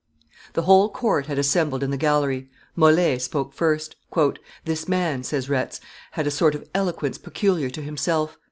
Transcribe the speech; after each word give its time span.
_]The 0.53 0.63
whole 0.63 0.89
court 0.89 1.27
had 1.27 1.37
assembled 1.37 1.83
in 1.83 1.91
the 1.91 1.95
gallery: 1.95 2.49
Mole 2.75 3.19
spoke 3.19 3.53
first. 3.53 3.95
"This 4.65 4.87
man," 4.87 5.21
says 5.21 5.47
Retz, 5.47 5.79
"had 6.13 6.25
a 6.25 6.31
sort 6.31 6.55
of 6.55 6.67
eloquence 6.73 7.19
peculiar 7.19 7.69
to 7.69 7.83
himself. 7.83 8.39